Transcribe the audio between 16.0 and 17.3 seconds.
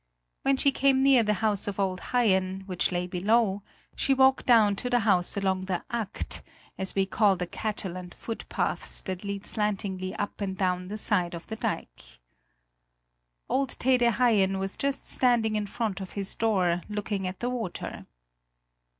of his door, looking